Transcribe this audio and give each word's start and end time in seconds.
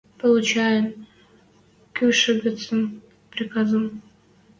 Получаен 0.21 0.85
кӱшӹцӹн 1.95 2.81
приказым: 3.31 3.85